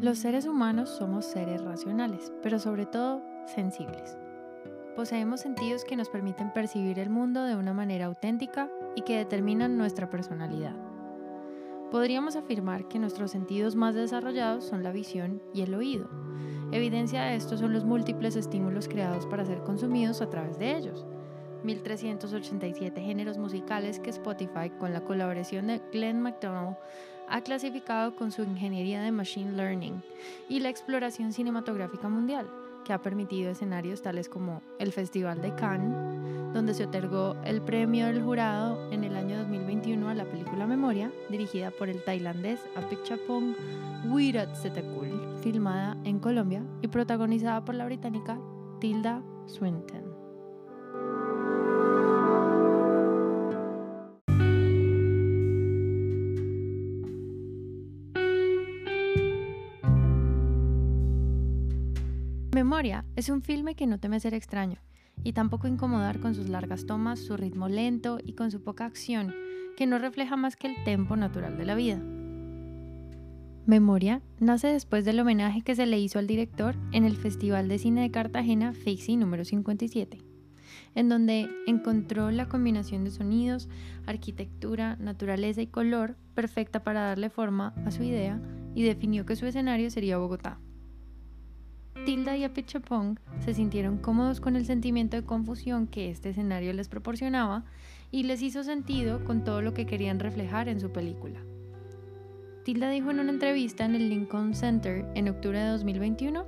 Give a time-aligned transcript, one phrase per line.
[0.00, 4.16] Los seres humanos somos seres racionales, pero sobre todo sensibles.
[4.94, 9.76] Poseemos sentidos que nos permiten percibir el mundo de una manera auténtica y que determinan
[9.76, 10.76] nuestra personalidad.
[11.90, 16.08] Podríamos afirmar que nuestros sentidos más desarrollados son la visión y el oído.
[16.70, 21.06] Evidencia de esto son los múltiples estímulos creados para ser consumidos a través de ellos.
[21.64, 26.76] 1387 géneros musicales que Spotify, con la colaboración de Glenn McDonald,
[27.30, 30.02] ha clasificado con su ingeniería de Machine Learning
[30.48, 32.48] y la exploración cinematográfica mundial,
[32.84, 38.06] que ha permitido escenarios tales como el Festival de Cannes, donde se otorgó el premio
[38.06, 43.54] del jurado en el año 2021 a la película Memoria, dirigida por el tailandés Apichatpong
[44.06, 48.38] Wiratsetakul, filmada en Colombia y protagonizada por la británica
[48.80, 50.07] Tilda Swinton.
[62.68, 64.76] Memoria es un filme que no teme ser extraño
[65.24, 69.34] y tampoco incomodar con sus largas tomas, su ritmo lento y con su poca acción,
[69.78, 71.98] que no refleja más que el tempo natural de la vida.
[73.64, 77.78] Memoria nace después del homenaje que se le hizo al director en el Festival de
[77.78, 80.18] Cine de Cartagena FIXI número 57,
[80.94, 83.70] en donde encontró la combinación de sonidos,
[84.04, 88.38] arquitectura, naturaleza y color perfecta para darle forma a su idea
[88.74, 90.60] y definió que su escenario sería Bogotá.
[92.04, 96.88] Tilda y Apichapong se sintieron cómodos con el sentimiento de confusión que este escenario les
[96.88, 97.64] proporcionaba
[98.10, 101.40] y les hizo sentido con todo lo que querían reflejar en su película.
[102.64, 106.44] Tilda dijo en una entrevista en el Lincoln Center en octubre de 2021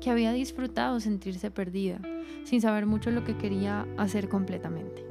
[0.00, 2.00] que había disfrutado sentirse perdida,
[2.44, 5.04] sin saber mucho lo que quería hacer completamente.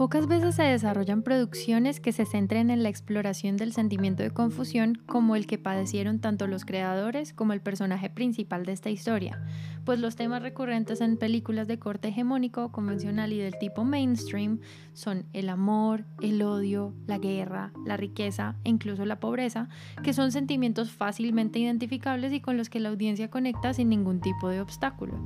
[0.00, 4.94] Pocas veces se desarrollan producciones que se centren en la exploración del sentimiento de confusión
[5.04, 9.44] como el que padecieron tanto los creadores como el personaje principal de esta historia,
[9.90, 14.60] pues los temas recurrentes en películas de corte hegemónico, convencional y del tipo mainstream
[14.92, 19.68] son el amor, el odio, la guerra, la riqueza e incluso la pobreza,
[20.04, 24.48] que son sentimientos fácilmente identificables y con los que la audiencia conecta sin ningún tipo
[24.48, 25.18] de obstáculo.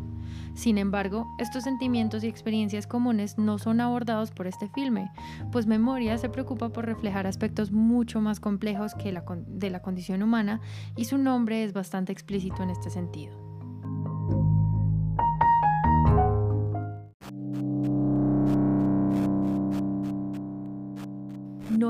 [0.54, 5.10] Sin embargo, estos sentimientos y experiencias comunes no son abordados por este filme,
[5.52, 9.14] pues Memoria se preocupa por reflejar aspectos mucho más complejos que
[9.46, 10.62] de la condición humana
[10.96, 13.53] y su nombre es bastante explícito en este sentido.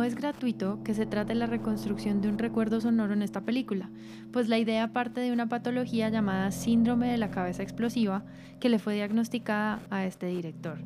[0.05, 3.89] Es gratuito que se trate la reconstrucción de un recuerdo sonoro en esta película,
[4.33, 8.23] pues la idea parte de una patología llamada síndrome de la cabeza explosiva
[8.61, 10.79] que le fue diagnosticada a este director.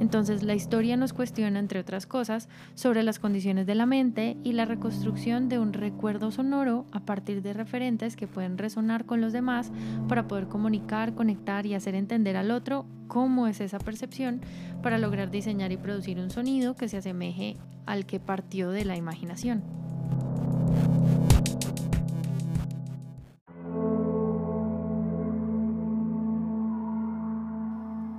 [0.00, 4.52] Entonces la historia nos cuestiona, entre otras cosas, sobre las condiciones de la mente y
[4.52, 9.32] la reconstrucción de un recuerdo sonoro a partir de referentes que pueden resonar con los
[9.32, 9.72] demás
[10.08, 14.40] para poder comunicar, conectar y hacer entender al otro cómo es esa percepción
[14.82, 17.56] para lograr diseñar y producir un sonido que se asemeje
[17.86, 19.83] al que partió de la imaginación.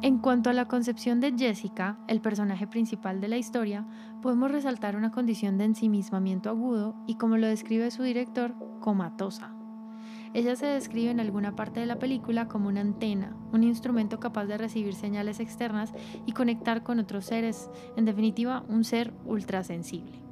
[0.02, 3.88] En cuanto a la concepción de Jessica, el personaje principal de la historia,
[4.22, 9.56] podemos resaltar una condición de ensimismamiento agudo y, como lo describe su director, comatosa.
[10.34, 14.46] Ella se describe en alguna parte de la película como una antena, un instrumento capaz
[14.46, 15.94] de recibir señales externas
[16.26, 20.25] y conectar con otros seres, en definitiva, un ser ultrasensible.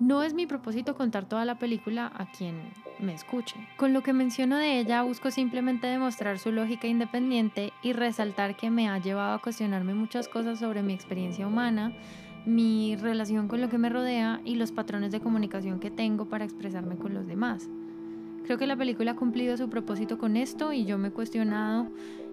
[0.00, 2.54] No es mi propósito contar toda la película a quien
[3.00, 3.56] me escuche.
[3.76, 8.70] Con lo que menciono de ella busco simplemente demostrar su lógica independiente y resaltar que
[8.70, 11.92] me ha llevado a cuestionarme muchas cosas sobre mi experiencia humana,
[12.46, 16.46] mi relación con lo que me rodea y los patrones de comunicación que tengo para
[16.46, 17.68] expresarme con los demás.
[18.46, 21.88] Creo que la película ha cumplido su propósito con esto y yo me he cuestionado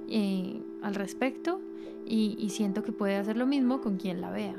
[0.08, 1.60] eh, al respecto
[2.06, 4.56] y siento que puede hacer lo mismo con quien la vea.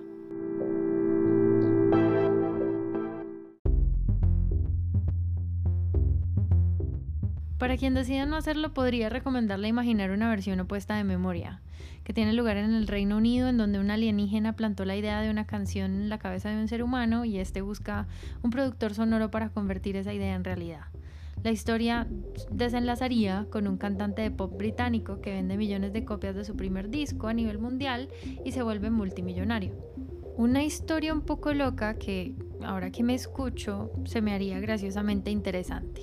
[7.58, 11.60] Para quien decida no hacerlo, podría recomendarle imaginar una versión opuesta de Memoria,
[12.04, 15.30] que tiene lugar en el Reino Unido, en donde un alienígena plantó la idea de
[15.30, 18.06] una canción en la cabeza de un ser humano y este busca
[18.42, 20.82] un productor sonoro para convertir esa idea en realidad.
[21.42, 22.06] La historia
[22.50, 26.90] desenlazaría con un cantante de pop británico que vende millones de copias de su primer
[26.90, 28.08] disco a nivel mundial
[28.44, 29.74] y se vuelve multimillonario.
[30.36, 36.02] Una historia un poco loca que, ahora que me escucho, se me haría graciosamente interesante.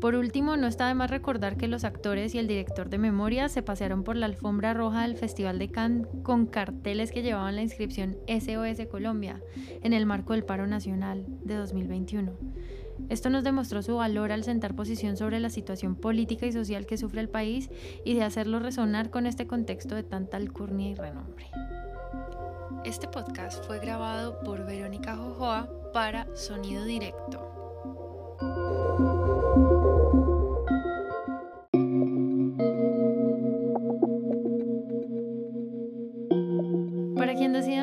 [0.00, 3.50] Por último, no está de más recordar que los actores y el director de memoria
[3.50, 7.62] se pasearon por la alfombra roja del Festival de Cannes con carteles que llevaban la
[7.62, 9.42] inscripción SOS Colombia
[9.82, 12.32] en el marco del paro nacional de 2021.
[13.10, 16.96] Esto nos demostró su valor al sentar posición sobre la situación política y social que
[16.96, 17.68] sufre el país
[18.04, 21.50] y de hacerlo resonar con este contexto de tanta alcurnia y renombre.
[22.84, 27.50] Este podcast fue grabado por Verónica Jojoa para Sonido Directo.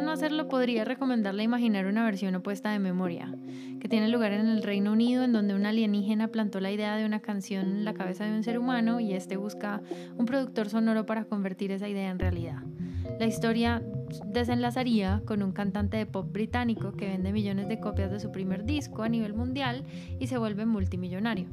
[0.04, 3.36] No hacerlo, podría recomendarle imaginar una versión opuesta de Memoria,
[3.82, 7.06] que tiene lugar en el Reino Unido, en donde un alienígena plantó la idea de
[7.06, 9.82] una canción en la cabeza de un ser humano y este busca
[10.18, 12.64] un productor sonoro para convertir esa idea en realidad.
[13.20, 13.84] La historia
[14.28, 18.64] desenlazaría con un cantante de pop británico que vende millones de copias de su primer
[18.64, 19.84] disco a nivel mundial
[20.20, 21.50] y se vuelve multimillonario.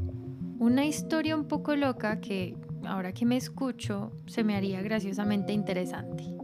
[0.60, 2.56] Una historia un poco loca que,
[2.86, 6.43] ahora que me escucho, se me haría graciosamente interesante.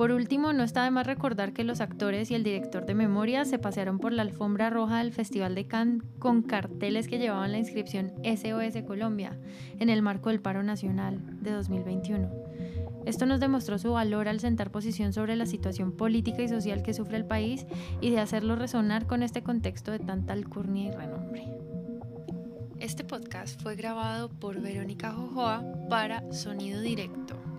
[0.00, 3.44] Por último, no está de más recordar que los actores y el director de memoria
[3.44, 7.58] se pasearon por la alfombra roja del Festival de Cannes con carteles que llevaban la
[7.58, 9.38] inscripción SOS Colombia
[9.78, 12.30] en el marco del paro nacional de 2021.
[13.04, 16.94] Esto nos demostró su valor al sentar posición sobre la situación política y social que
[16.94, 17.66] sufre el país
[18.00, 21.44] y de hacerlo resonar con este contexto de tanta alcurnia y renombre.
[22.78, 27.49] Este podcast fue grabado por Verónica Jojoa para Sonido Directo.